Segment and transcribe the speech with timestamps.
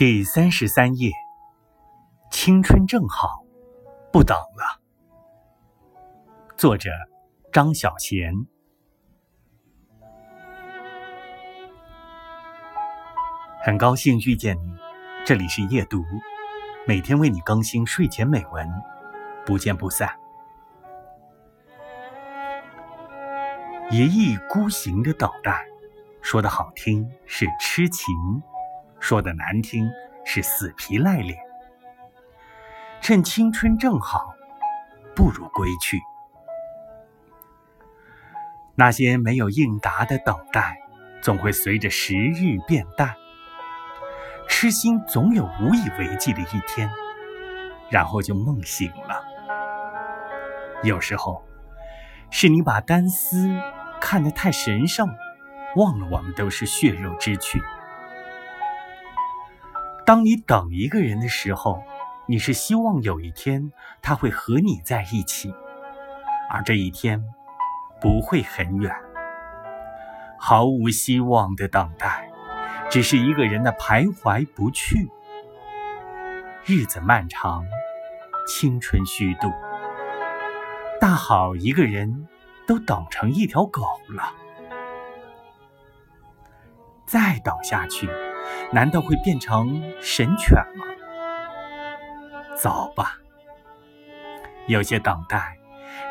[0.00, 1.12] 第三十三页，
[2.30, 3.44] 青春正好，
[4.10, 4.80] 不等了。
[6.56, 6.90] 作者：
[7.52, 8.46] 张小娴。
[13.62, 14.74] 很高兴遇见你，
[15.26, 16.02] 这里是夜读，
[16.86, 18.66] 每天为你更新睡前美文，
[19.44, 20.18] 不见不散。
[23.90, 25.62] 一意孤行的等待，
[26.22, 28.06] 说的好听是痴情。
[29.00, 29.90] 说的难听
[30.24, 31.36] 是死皮赖脸，
[33.00, 34.34] 趁青春正好，
[35.16, 35.98] 不如归去。
[38.76, 40.80] 那些没有应答的等待，
[41.20, 43.14] 总会随着时日变淡。
[44.48, 46.90] 痴心总有无以为继的一天，
[47.90, 49.22] 然后就梦醒了。
[50.82, 51.42] 有时候，
[52.30, 53.48] 是你把单丝
[54.00, 55.08] 看得太神圣，
[55.76, 57.60] 忘了我们都是血肉之躯。
[60.10, 61.84] 当你等一个人的时候，
[62.26, 63.70] 你是希望有一天
[64.02, 65.54] 他会和你在一起，
[66.50, 67.22] 而这一天
[68.00, 68.92] 不会很远。
[70.36, 72.28] 毫无希望的等待，
[72.90, 75.08] 只是一个人的徘徊不去。
[76.64, 77.64] 日子漫长，
[78.48, 79.48] 青春虚度，
[81.00, 82.26] 大好一个人
[82.66, 84.32] 都等成一条狗了，
[87.06, 88.10] 再等下去。
[88.72, 90.84] 难道会变成神犬吗？
[92.56, 93.16] 走吧，
[94.66, 95.56] 有些等待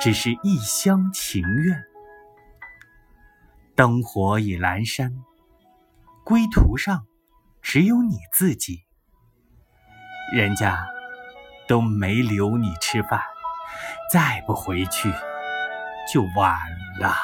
[0.00, 1.84] 只是一厢情愿。
[3.74, 5.12] 灯火已阑珊，
[6.24, 7.06] 归途上
[7.60, 8.84] 只有你自己。
[10.32, 10.86] 人家
[11.66, 13.20] 都没留你吃饭，
[14.12, 15.12] 再不回去
[16.12, 16.60] 就晚
[17.00, 17.14] 了。